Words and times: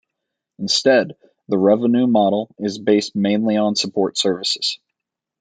Instead, 0.57 1.15
the 1.47 1.59
revenue 1.59 2.07
model 2.07 2.49
is 2.57 2.79
based 2.79 3.15
mainly 3.15 3.55
on 3.55 3.75
support 3.75 4.17
services. 4.17 4.79